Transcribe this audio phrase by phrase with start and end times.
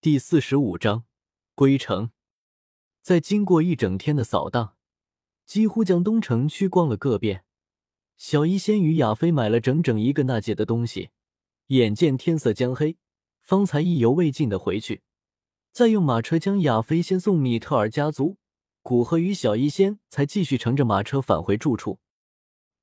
[0.00, 1.06] 第四十五章
[1.56, 2.12] 归城。
[3.02, 4.76] 在经过一整天的扫荡，
[5.44, 7.44] 几乎将东城区逛了个遍。
[8.16, 11.10] 小医仙与亚飞买了整整一个纳戒的东西，
[11.66, 12.96] 眼见天色将黑，
[13.40, 15.02] 方才意犹未尽的回去，
[15.72, 18.36] 再用马车将亚飞先送米特尔家族。
[18.82, 21.98] 古河与小医仙才继续乘着马车返回住处。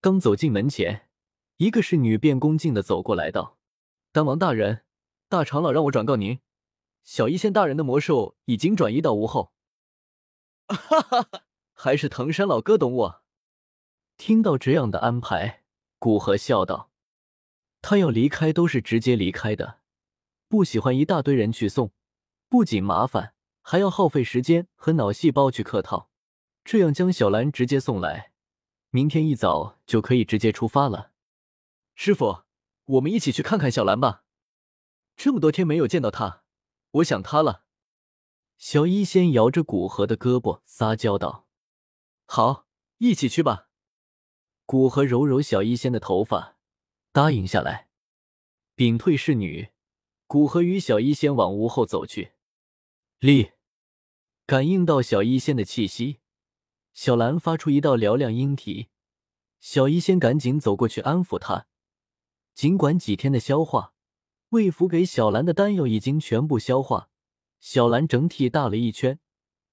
[0.00, 1.08] 刚走进门前，
[1.56, 3.58] 一个侍女便恭敬的走过来道
[4.12, 4.84] ：“丹王大人，
[5.28, 6.38] 大长老让我转告您。”
[7.02, 9.52] 小一仙大人的魔兽已经转移到屋后。
[10.68, 13.22] 哈哈哈，还是藤山老哥懂我。
[14.16, 15.64] 听到这样的安排，
[15.98, 16.90] 古河笑道
[17.82, 19.80] ：“他要离开都是直接离开的，
[20.46, 21.90] 不喜欢一大堆人去送，
[22.48, 26.10] 不仅麻烦，还要耗费时间和脑细胞去客套。
[26.62, 28.32] 这样将小兰直接送来，
[28.90, 31.10] 明天一早就可以直接出发了。
[31.94, 32.44] 师傅，
[32.84, 34.24] 我们一起去看看小兰吧。
[35.16, 36.42] 这么多天没有见到她。”
[36.92, 37.64] 我想他了，
[38.58, 41.46] 小医仙摇着古河的胳膊撒娇道
[42.26, 42.66] ：“好，
[42.98, 43.68] 一起去吧。”
[44.66, 46.56] 古河揉揉小医仙的头发，
[47.12, 47.88] 答应下来。
[48.74, 49.70] 屏退侍女，
[50.26, 52.32] 古河与小医仙往屋后走去。
[53.18, 53.52] 立，
[54.46, 56.18] 感应到小医仙的气息，
[56.92, 58.88] 小兰发出一道嘹亮音啼。
[59.60, 61.66] 小医仙赶紧走过去安抚她。
[62.54, 63.94] 尽管几天的消化。
[64.50, 67.08] 魏福给小兰的丹药已经全部消化，
[67.60, 69.20] 小兰整体大了一圈，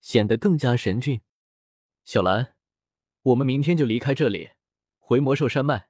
[0.00, 1.20] 显得更加神俊。
[2.06, 2.54] 小兰，
[3.20, 4.52] 我们明天就离开这里，
[4.98, 5.88] 回魔兽山脉。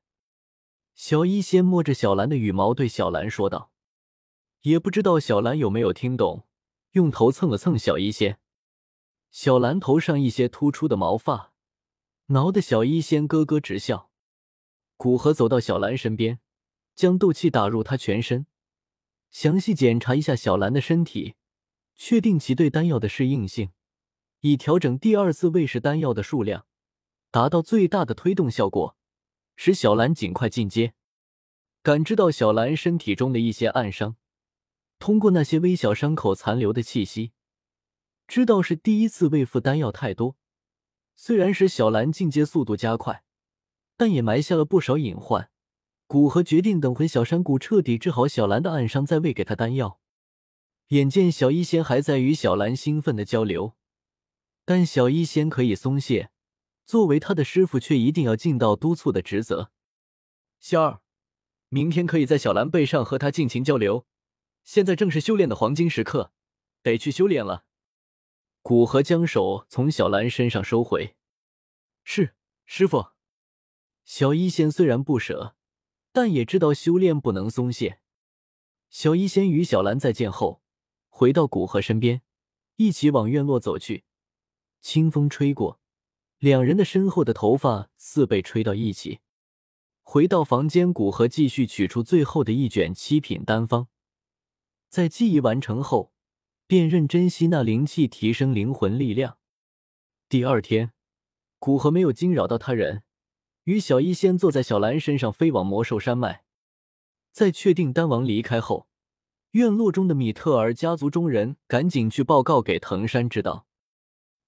[0.95, 3.71] 小医仙摸着小兰的羽毛，对小兰说道。
[4.63, 6.49] 也不知道小兰有没有听懂，
[6.93, 8.41] 用头蹭了蹭小医仙。
[9.31, 11.53] 小兰头上一些突出的毛发，
[12.27, 14.11] 挠得小医仙咯咯直笑。
[14.97, 16.41] 古河走到小兰身边，
[16.97, 18.47] 将斗气打入她全身。
[19.33, 21.35] 详细检查一下小兰的身体，
[21.97, 23.71] 确定其对丹药的适应性，
[24.41, 26.67] 以调整第二次喂食丹药的数量，
[27.31, 28.95] 达到最大的推动效果，
[29.57, 30.93] 使小兰尽快进阶。
[31.83, 34.17] 感知到小兰身体中的一些暗伤，
[34.99, 37.33] 通过那些微小伤口残留的气息，
[38.29, 40.37] 知道是第一次喂服丹药太多，
[41.17, 43.25] 虽然使小兰进阶速度加快，
[43.97, 45.51] 但也埋下了不少隐患。
[46.13, 49.99] 古河决定等回小山谷彻底治好小兰的暗伤，再喂给她丹药。
[50.89, 53.77] 眼见小医仙还在与小兰兴奋的交流，
[54.67, 56.31] 但小医仙可以松懈，
[56.85, 59.71] 作为他的师傅却一定要尽到督促的职责。
[60.61, 61.01] 仙儿，
[61.71, 64.05] 明天可以在小兰背上和他尽情交流。
[64.65, 66.31] 现在正是修炼的黄金时刻，
[66.83, 67.65] 得去修炼了。
[68.61, 71.17] 古河将手从小兰身上收回。
[72.05, 72.35] 是，
[72.67, 73.13] 师傅。
[74.05, 75.57] 小医仙虽然不舍。
[76.13, 77.99] 但也知道修炼不能松懈。
[78.91, 80.63] 小医仙与小兰再见后，
[81.09, 82.23] 回到古河身边，
[82.77, 84.05] 一起往院落走去。
[84.83, 85.81] 清风吹过，
[86.39, 89.21] 两人的身后的头发似被吹到一起。
[90.03, 93.89] 回到房间，古河继续取出最后的一卷七品丹方，
[94.91, 96.13] 在记忆完成后，
[96.67, 99.39] 便认真吸纳灵气，提升灵魂力量。
[100.29, 100.93] 第二天，
[101.59, 103.05] 古河没有惊扰到他人。
[103.65, 106.43] 与小医仙坐在小兰身上飞往魔兽山脉，
[107.31, 108.89] 在确定丹王离开后，
[109.53, 113.67] 院落中的米特尔家族中人赶紧去报告给藤山知道。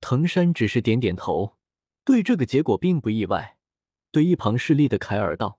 [0.00, 1.56] 藤山只是点点头，
[2.04, 3.56] 对这个结果并不意外。
[4.10, 5.58] 对一旁势力的凯尔道：“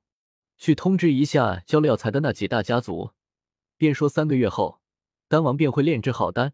[0.57, 3.11] 去通知一下交药材的那几大家族，
[3.77, 4.81] 便说三个月后
[5.27, 6.53] 丹王便会炼制好丹，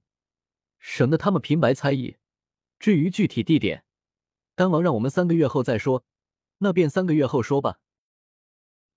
[0.79, 2.17] 省得他们平白猜疑。
[2.79, 3.85] 至于具体地点，
[4.55, 6.03] 丹王让我们三个月后再说。”
[6.63, 7.79] 那便三个月后说吧。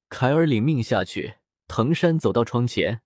[0.08, 1.34] 凯尔领命下去。
[1.66, 3.00] 藤山走到窗前，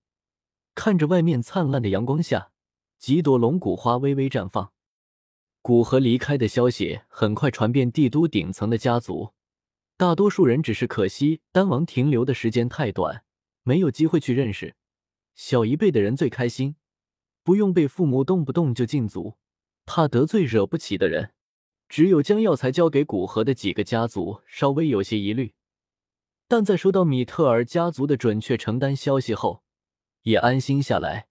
[0.75, 2.51] 看着外面灿烂的阳光下，
[2.97, 4.73] 几朵龙骨花微微绽放。
[5.61, 9.33] 古河离开的消息很快传遍帝都顶层的家族，
[9.95, 13.23] 大多数人只是可惜丹王停留的时间太短，
[13.63, 14.75] 没有机会去认识。
[15.35, 16.75] 小一辈的人最开心，
[17.43, 19.37] 不用被父母动不动就禁足，
[19.85, 21.33] 怕得罪惹不起的人。
[21.89, 25.53] 只有将药材交给古河的几个家族稍微有些疑虑，
[26.47, 29.63] 但在收到米特尔家族的准确承担消息后，
[30.21, 31.27] 也安心下来。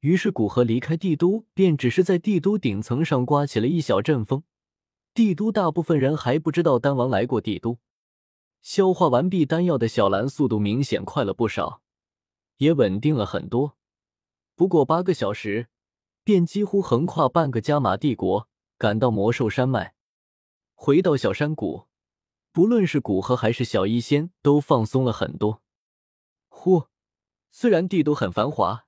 [0.00, 4.44] 于是古河离开帝都，便只是在帝都顶层上刮起了一小阵风。
[5.12, 7.78] 帝都大部分人还不知道丹王来过帝都。
[8.62, 11.82] 消化完毕丹药的小兰速度明显快了不少，
[12.58, 13.76] 也稳定了很多。
[14.54, 15.66] 不过八个小时，
[16.22, 18.47] 便几乎横跨半个加玛帝国。
[18.78, 19.94] 赶到魔兽山脉，
[20.74, 21.88] 回到小山谷，
[22.52, 25.62] 不论是古河还是小医仙，都放松了很多。
[26.48, 26.86] 呼，
[27.50, 28.86] 虽然帝都很繁华，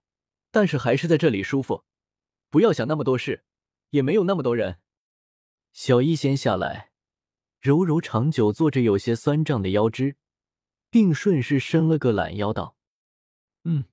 [0.53, 1.85] 但是还是在这里舒服。
[2.49, 3.45] 不要想那么多事，
[3.91, 4.79] 也没有那么多人。
[5.73, 6.93] 小医仙下来，
[7.61, 10.17] 揉揉长久坐着有些酸胀的腰肢，
[10.89, 12.77] 并顺势伸了个懒腰，道
[13.65, 13.85] ：“嗯，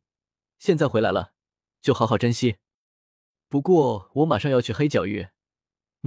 [0.59, 1.33] 现在回来了，
[1.81, 2.57] 就好好珍惜。
[3.47, 5.29] 不过我马上要去黑角域，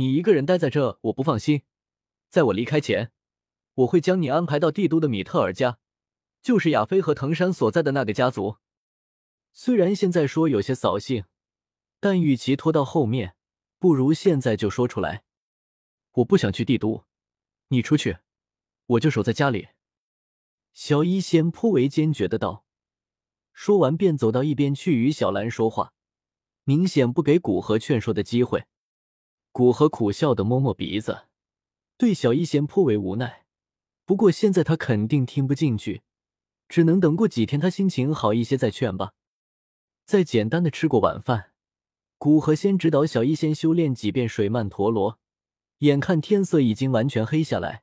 [0.00, 1.61] 你一个人待在这，我不放心。
[2.31, 3.12] 在我离开前，
[3.75, 5.79] 我会将你安排到帝都的米特尔家，
[6.41, 8.56] 就是亚飞和藤山所在的那个家族。
[9.52, 11.25] 虽然现在说有些扫兴，
[12.00, 13.37] 但与其拖到后面，
[13.79, 15.23] 不如现在就说出来。”
[16.12, 17.05] 我不想去帝都，
[17.69, 18.20] 你出去，
[18.87, 19.69] 我就守在家里。”
[20.73, 22.64] 小医仙颇为坚决的道。
[23.52, 25.93] 说完，便走到一边去与小兰说话，
[26.64, 28.64] 明显不给古河劝说的机会。
[29.61, 31.25] 古河苦笑的摸摸鼻子，
[31.99, 33.45] 对小医仙颇为无奈。
[34.07, 36.01] 不过现在他肯定听不进去，
[36.67, 39.12] 只能等过几天，他心情好一些再劝吧。
[40.07, 41.53] 再简单的吃过晚饭，
[42.17, 45.19] 古河先指导小医仙修炼几遍水漫陀罗。
[45.81, 47.83] 眼看天色已经完全黑下来，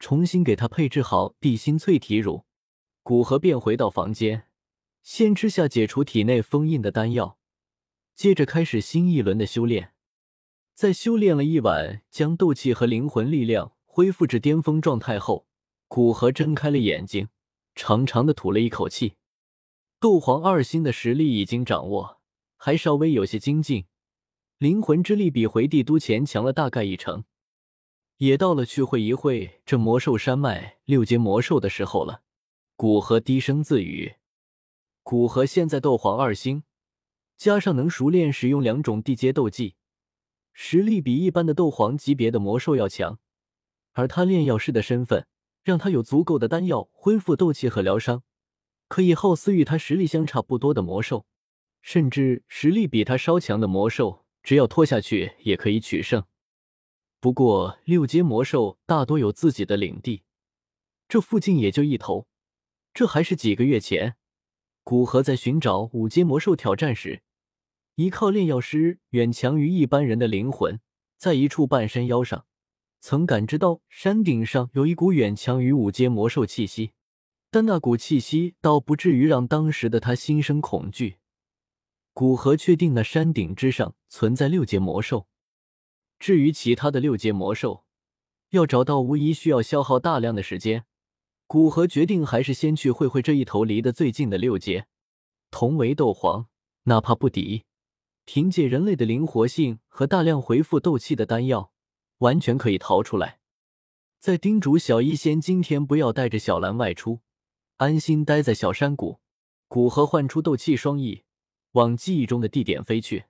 [0.00, 2.42] 重新给他配置好地心淬体乳，
[3.04, 4.48] 古河便回到房间，
[5.04, 7.38] 先吃下解除体内封印的丹药，
[8.16, 9.93] 接着开始新一轮的修炼。
[10.74, 15.46] 在修炼了一晚，将斗气和灵魂力量恢复至巅峰状态后，
[15.86, 17.28] 古河睁开了眼睛，
[17.76, 19.14] 长长的吐了一口气。
[20.00, 22.20] 斗皇二星的实力已经掌握，
[22.56, 23.86] 还稍微有些精进。
[24.58, 27.24] 灵魂之力比回帝都前强了大概一成，
[28.16, 32.22] 也到了去会一会这魔兽山脉六阶魔兽的时候了。
[32.74, 34.14] 古河低声自语
[35.04, 36.64] ：“古河现在斗皇二星，
[37.36, 39.76] 加上能熟练使用两种地阶斗技，
[40.54, 43.18] 实力比一般的斗皇级别的魔兽要强。
[43.92, 45.26] 而他炼药师的身份，
[45.62, 48.22] 让他有足够的丹药恢复斗气和疗伤，
[48.88, 51.26] 可以耗死与他实力相差不多的魔兽，
[51.82, 56.22] 甚至实力比他稍强的魔兽。”只要拖下去也可以取胜，
[57.18, 60.24] 不过六阶魔兽大多有自己的领地，
[61.08, 62.26] 这附近也就一头。
[62.92, 64.16] 这还是几个月前，
[64.82, 67.22] 古河在寻找五阶魔兽挑战时，
[67.96, 70.80] 依靠炼药师远强于一般人的灵魂，
[71.16, 72.46] 在一处半山腰上，
[73.00, 76.90] 曾感知到山顶上有一股远强于五阶魔兽气息，
[77.52, 81.18] 但那股气息倒不至于让当时的他心生恐惧。
[82.12, 85.28] 古河确定，那山顶之上存在六阶魔兽。
[86.18, 87.84] 至于其他的六阶魔兽，
[88.50, 90.84] 要找到无疑需要消耗大量的时间。
[91.46, 94.86] 古河决定还是先去会会这一头离得最近的六阶。
[95.50, 96.46] 同为斗皇，
[96.84, 97.64] 哪怕不敌，
[98.24, 101.72] 凭借人类的灵活性和大量回复斗气的丹药，
[102.18, 103.38] 完全可以逃出来。
[104.18, 107.20] 在叮嘱小医仙今天不要带着小兰外出，
[107.76, 109.20] 安心待在小山谷。
[109.68, 111.24] 古河唤出斗气双翼。
[111.72, 113.24] 往记忆中的地点飞去。